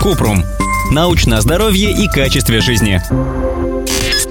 Купрум. 0.00 0.44
Научное 0.90 1.40
здоровье 1.40 1.90
и 1.90 2.08
качестве 2.08 2.60
жизни. 2.60 3.00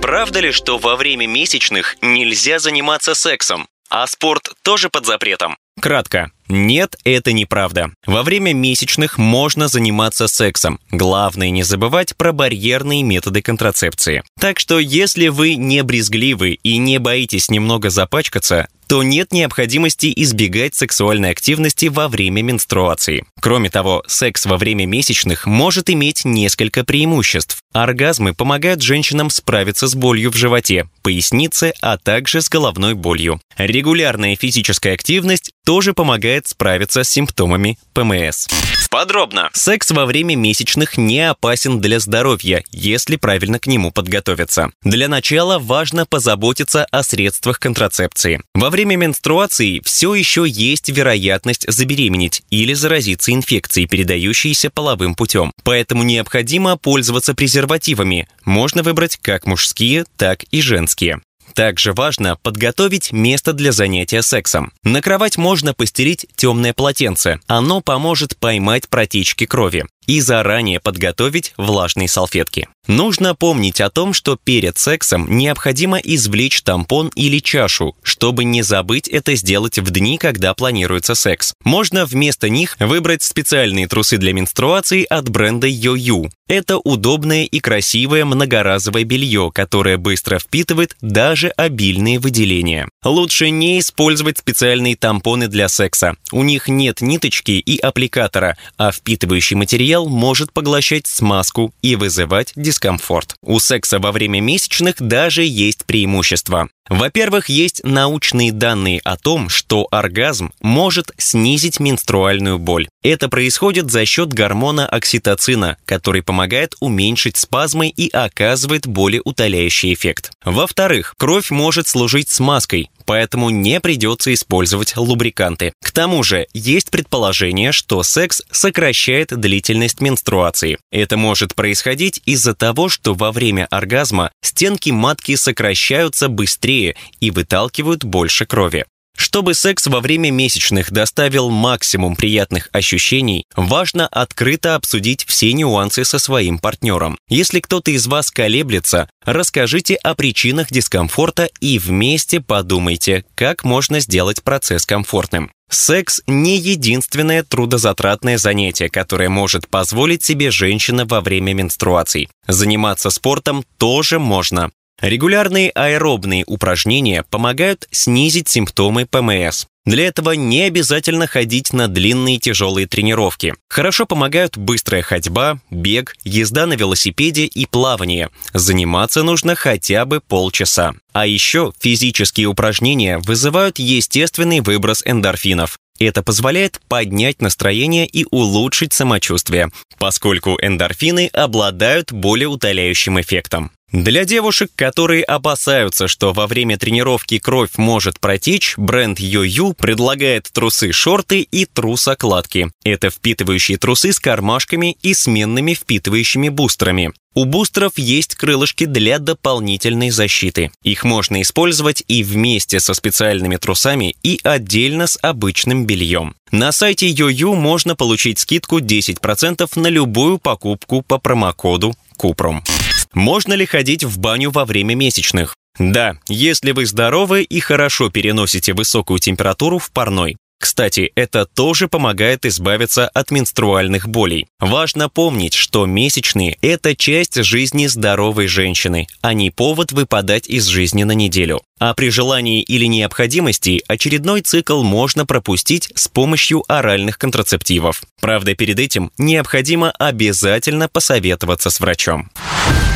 Правда 0.00 0.40
ли, 0.40 0.52
что 0.52 0.78
во 0.78 0.96
время 0.96 1.26
месячных 1.26 1.96
нельзя 2.00 2.58
заниматься 2.58 3.14
сексом, 3.14 3.66
а 3.90 4.06
спорт 4.06 4.52
тоже 4.62 4.88
под 4.88 5.06
запретом? 5.06 5.56
Кратко. 5.80 6.30
Нет, 6.48 6.96
это 7.04 7.32
неправда. 7.32 7.90
Во 8.06 8.22
время 8.22 8.54
месячных 8.54 9.18
можно 9.18 9.68
заниматься 9.68 10.26
сексом. 10.26 10.80
Главное 10.90 11.50
не 11.50 11.62
забывать 11.62 12.16
про 12.16 12.32
барьерные 12.32 13.02
методы 13.02 13.42
контрацепции. 13.42 14.22
Так 14.40 14.58
что 14.58 14.78
если 14.78 15.28
вы 15.28 15.56
не 15.56 15.82
брезгливы 15.82 16.52
и 16.52 16.78
не 16.78 16.98
боитесь 16.98 17.50
немного 17.50 17.90
запачкаться, 17.90 18.68
то 18.88 19.02
нет 19.02 19.32
необходимости 19.32 20.12
избегать 20.16 20.74
сексуальной 20.74 21.30
активности 21.30 21.86
во 21.86 22.08
время 22.08 22.42
менструации. 22.42 23.24
Кроме 23.40 23.70
того, 23.70 24.04
секс 24.06 24.46
во 24.46 24.56
время 24.56 24.86
месячных 24.86 25.46
может 25.46 25.90
иметь 25.90 26.24
несколько 26.24 26.84
преимуществ. 26.84 27.58
Оргазмы 27.72 28.34
помогают 28.34 28.82
женщинам 28.82 29.30
справиться 29.30 29.86
с 29.86 29.94
болью 29.94 30.30
в 30.30 30.36
животе, 30.36 30.88
пояснице, 31.02 31.72
а 31.80 31.98
также 31.98 32.40
с 32.40 32.48
головной 32.48 32.94
болью. 32.94 33.40
Регулярная 33.56 34.36
физическая 34.36 34.94
активность 34.94 35.52
тоже 35.64 35.92
помогает 35.92 36.46
справиться 36.46 37.04
с 37.04 37.08
симптомами 37.08 37.78
ПМС. 37.92 38.46
Подробно. 38.96 39.50
Секс 39.52 39.90
во 39.90 40.06
время 40.06 40.36
месячных 40.36 40.96
не 40.96 41.28
опасен 41.28 41.82
для 41.82 42.00
здоровья, 42.00 42.64
если 42.72 43.16
правильно 43.16 43.58
к 43.58 43.66
нему 43.66 43.90
подготовиться. 43.90 44.70
Для 44.84 45.06
начала 45.06 45.58
важно 45.58 46.06
позаботиться 46.06 46.86
о 46.86 47.02
средствах 47.02 47.60
контрацепции. 47.60 48.40
Во 48.54 48.70
время 48.70 48.96
менструации 48.96 49.82
все 49.84 50.14
еще 50.14 50.46
есть 50.48 50.88
вероятность 50.88 51.70
забеременеть 51.70 52.40
или 52.48 52.72
заразиться 52.72 53.32
инфекцией, 53.32 53.86
передающейся 53.86 54.70
половым 54.70 55.14
путем. 55.14 55.52
Поэтому 55.62 56.02
необходимо 56.02 56.78
пользоваться 56.78 57.34
презервативами. 57.34 58.26
Можно 58.46 58.82
выбрать 58.82 59.18
как 59.20 59.44
мужские, 59.44 60.06
так 60.16 60.44
и 60.44 60.62
женские. 60.62 61.20
Также 61.54 61.92
важно 61.92 62.36
подготовить 62.36 63.12
место 63.12 63.52
для 63.52 63.72
занятия 63.72 64.22
сексом. 64.22 64.72
На 64.82 65.00
кровать 65.00 65.38
можно 65.38 65.74
постелить 65.74 66.26
темное 66.36 66.72
полотенце. 66.72 67.40
Оно 67.46 67.80
поможет 67.80 68.36
поймать 68.36 68.88
протечки 68.88 69.46
крови 69.46 69.86
и 70.06 70.20
заранее 70.20 70.80
подготовить 70.80 71.52
влажные 71.56 72.08
салфетки. 72.08 72.68
Нужно 72.86 73.34
помнить 73.34 73.80
о 73.80 73.90
том, 73.90 74.12
что 74.12 74.36
перед 74.36 74.78
сексом 74.78 75.36
необходимо 75.36 75.98
извлечь 75.98 76.62
тампон 76.62 77.10
или 77.16 77.40
чашу, 77.40 77.96
чтобы 78.02 78.44
не 78.44 78.62
забыть 78.62 79.08
это 79.08 79.34
сделать 79.34 79.78
в 79.78 79.90
дни, 79.90 80.18
когда 80.18 80.54
планируется 80.54 81.14
секс. 81.14 81.54
Можно 81.64 82.06
вместо 82.06 82.48
них 82.48 82.76
выбрать 82.78 83.22
специальные 83.22 83.88
трусы 83.88 84.18
для 84.18 84.32
менструации 84.32 85.04
от 85.04 85.28
бренда 85.28 85.66
YoYu. 85.66 86.30
Это 86.48 86.78
удобное 86.78 87.44
и 87.44 87.58
красивое 87.58 88.24
многоразовое 88.24 89.02
белье, 89.02 89.50
которое 89.52 89.98
быстро 89.98 90.38
впитывает 90.38 90.96
даже 91.00 91.48
обильные 91.48 92.20
выделения. 92.20 92.88
Лучше 93.06 93.50
не 93.50 93.78
использовать 93.78 94.38
специальные 94.38 94.96
тампоны 94.96 95.46
для 95.46 95.68
секса. 95.68 96.16
У 96.32 96.42
них 96.42 96.66
нет 96.66 97.00
ниточки 97.00 97.52
и 97.52 97.78
аппликатора, 97.78 98.58
а 98.78 98.90
впитывающий 98.90 99.54
материал 99.54 100.08
может 100.08 100.52
поглощать 100.52 101.06
смазку 101.06 101.72
и 101.82 101.94
вызывать 101.94 102.52
дискомфорт. 102.56 103.36
У 103.42 103.60
секса 103.60 104.00
во 104.00 104.10
время 104.10 104.40
месячных 104.40 104.96
даже 104.98 105.44
есть 105.44 105.84
преимущества. 105.84 106.68
Во-первых, 106.88 107.48
есть 107.48 107.82
научные 107.84 108.52
данные 108.52 109.00
о 109.04 109.16
том, 109.16 109.48
что 109.48 109.88
оргазм 109.90 110.52
может 110.60 111.10
снизить 111.18 111.80
менструальную 111.80 112.58
боль. 112.58 112.88
Это 113.02 113.28
происходит 113.28 113.90
за 113.90 114.04
счет 114.06 114.32
гормона 114.32 114.86
окситоцина, 114.86 115.76
который 115.84 116.22
помогает 116.22 116.74
уменьшить 116.80 117.36
спазмы 117.36 117.88
и 117.88 118.08
оказывает 118.10 118.86
более 118.86 119.20
утоляющий 119.24 119.94
эффект. 119.94 120.30
Во-вторых, 120.44 121.14
кровь 121.18 121.50
может 121.50 121.88
служить 121.88 122.28
смазкой, 122.28 122.88
поэтому 123.06 123.50
не 123.50 123.80
придется 123.80 124.34
использовать 124.34 124.96
лубриканты. 124.96 125.72
К 125.82 125.92
тому 125.92 126.22
же, 126.22 126.46
есть 126.52 126.90
предположение, 126.90 127.72
что 127.72 128.02
секс 128.02 128.42
сокращает 128.50 129.28
длительность 129.28 130.00
менструации. 130.00 130.78
Это 130.90 131.16
может 131.16 131.54
происходить 131.54 132.20
из-за 132.26 132.54
того, 132.54 132.88
что 132.88 133.14
во 133.14 133.32
время 133.32 133.66
оргазма 133.70 134.30
стенки 134.42 134.90
матки 134.90 135.36
сокращаются 135.36 136.28
быстрее 136.28 136.96
и 137.20 137.30
выталкивают 137.30 138.04
больше 138.04 138.44
крови. 138.44 138.84
Чтобы 139.16 139.54
секс 139.54 139.86
во 139.86 140.00
время 140.00 140.30
месячных 140.30 140.92
доставил 140.92 141.50
максимум 141.50 142.16
приятных 142.16 142.68
ощущений, 142.72 143.44
важно 143.56 144.06
открыто 144.06 144.74
обсудить 144.74 145.24
все 145.26 145.52
нюансы 145.52 146.04
со 146.04 146.18
своим 146.18 146.58
партнером. 146.58 147.18
Если 147.28 147.60
кто-то 147.60 147.90
из 147.90 148.06
вас 148.06 148.30
колеблется, 148.30 149.08
расскажите 149.24 149.94
о 149.96 150.14
причинах 150.14 150.70
дискомфорта 150.70 151.48
и 151.60 151.78
вместе 151.78 152.40
подумайте, 152.40 153.24
как 153.34 153.64
можно 153.64 154.00
сделать 154.00 154.42
процесс 154.42 154.86
комфортным. 154.86 155.50
Секс 155.68 156.22
не 156.26 156.58
единственное 156.58 157.42
трудозатратное 157.42 158.38
занятие, 158.38 158.88
которое 158.88 159.28
может 159.28 159.68
позволить 159.68 160.24
себе 160.24 160.50
женщина 160.50 161.04
во 161.04 161.20
время 161.20 161.54
менструаций. 161.54 162.28
Заниматься 162.46 163.10
спортом 163.10 163.64
тоже 163.78 164.20
можно. 164.20 164.70
Регулярные 165.00 165.70
аэробные 165.70 166.44
упражнения 166.46 167.22
помогают 167.22 167.86
снизить 167.90 168.48
симптомы 168.48 169.06
ПМС. 169.06 169.66
Для 169.84 170.08
этого 170.08 170.32
не 170.32 170.62
обязательно 170.62 171.28
ходить 171.28 171.72
на 171.72 171.86
длинные 171.86 172.38
тяжелые 172.38 172.88
тренировки. 172.88 173.54
Хорошо 173.68 174.04
помогают 174.04 174.56
быстрая 174.56 175.02
ходьба, 175.02 175.60
бег, 175.70 176.16
езда 176.24 176.66
на 176.66 176.74
велосипеде 176.74 177.44
и 177.44 177.66
плавание. 177.66 178.30
Заниматься 178.52 179.22
нужно 179.22 179.54
хотя 179.54 180.04
бы 180.04 180.20
полчаса. 180.20 180.94
А 181.12 181.26
еще 181.26 181.72
физические 181.78 182.48
упражнения 182.48 183.18
вызывают 183.18 183.78
естественный 183.78 184.60
выброс 184.60 185.02
эндорфинов. 185.04 185.78
Это 185.98 186.22
позволяет 186.22 186.80
поднять 186.88 187.40
настроение 187.40 188.06
и 188.06 188.26
улучшить 188.30 188.92
самочувствие, 188.92 189.70
поскольку 189.98 190.58
эндорфины 190.60 191.28
обладают 191.32 192.12
более 192.12 192.48
утоляющим 192.48 193.20
эффектом. 193.20 193.70
Для 193.92 194.24
девушек, 194.24 194.72
которые 194.74 195.22
опасаются, 195.22 196.08
что 196.08 196.32
во 196.32 196.48
время 196.48 196.76
тренировки 196.76 197.38
кровь 197.38 197.70
может 197.76 198.18
протечь, 198.18 198.74
бренд 198.76 199.20
YoYu 199.20 199.74
предлагает 199.74 200.50
трусы-шорты 200.52 201.42
и 201.42 201.66
трусокладки. 201.66 202.68
Это 202.84 203.10
впитывающие 203.10 203.78
трусы 203.78 204.12
с 204.12 204.18
кармашками 204.18 204.96
и 205.02 205.14
сменными 205.14 205.74
впитывающими 205.74 206.48
бустерами. 206.48 207.12
У 207.34 207.44
бустеров 207.44 207.92
есть 207.96 208.34
крылышки 208.34 208.86
для 208.86 209.20
дополнительной 209.20 210.10
защиты. 210.10 210.72
Их 210.82 211.04
можно 211.04 211.40
использовать 211.40 212.02
и 212.08 212.24
вместе 212.24 212.80
со 212.80 212.92
специальными 212.92 213.56
трусами, 213.56 214.16
и 214.24 214.40
отдельно 214.42 215.06
с 215.06 215.16
обычным 215.22 215.86
бельем. 215.86 216.34
На 216.50 216.72
сайте 216.72 217.08
YoYu 217.08 217.54
можно 217.54 217.94
получить 217.94 218.40
скидку 218.40 218.80
10% 218.80 219.68
на 219.78 219.86
любую 219.86 220.38
покупку 220.38 221.02
по 221.02 221.18
промокоду 221.18 221.94
Купром. 222.16 222.64
Можно 223.12 223.54
ли 223.54 223.66
ходить 223.66 224.04
в 224.04 224.18
баню 224.18 224.50
во 224.50 224.64
время 224.64 224.94
месячных? 224.94 225.54
Да, 225.78 226.18
если 226.28 226.72
вы 226.72 226.86
здоровы 226.86 227.42
и 227.42 227.60
хорошо 227.60 228.10
переносите 228.10 228.72
высокую 228.72 229.18
температуру 229.18 229.78
в 229.78 229.90
парной. 229.90 230.36
Кстати, 230.58 231.12
это 231.14 231.44
тоже 231.44 231.86
помогает 231.86 232.46
избавиться 232.46 233.08
от 233.08 233.30
менструальных 233.30 234.08
болей. 234.08 234.46
Важно 234.58 235.10
помнить, 235.10 235.52
что 235.52 235.84
месячные– 235.84 236.56
это 236.62 236.96
часть 236.96 237.36
жизни 237.44 237.86
здоровой 237.86 238.46
женщины, 238.46 239.06
а 239.20 239.34
не 239.34 239.50
повод 239.50 239.92
выпадать 239.92 240.48
из 240.48 240.64
жизни 240.66 241.04
на 241.04 241.12
неделю. 241.12 241.62
А 241.78 241.92
при 241.92 242.08
желании 242.08 242.62
или 242.62 242.86
необходимости 242.86 243.82
очередной 243.86 244.40
цикл 244.40 244.82
можно 244.82 245.26
пропустить 245.26 245.92
с 245.94 246.08
помощью 246.08 246.64
оральных 246.68 247.18
контрацептивов. 247.18 248.02
Правда, 248.20 248.54
перед 248.54 248.80
этим 248.80 249.12
необходимо 249.18 249.90
обязательно 249.90 250.88
посоветоваться 250.88 251.68
с 251.68 251.80
врачом. 251.80 252.30